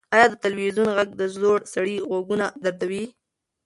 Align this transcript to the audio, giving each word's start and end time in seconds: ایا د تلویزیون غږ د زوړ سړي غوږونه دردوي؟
ایا 0.15 0.25
د 0.29 0.33
تلویزیون 0.43 0.89
غږ 0.97 1.09
د 1.17 1.21
زوړ 1.35 1.57
سړي 1.73 1.95
غوږونه 2.09 2.45
دردوي؟ 2.63 3.05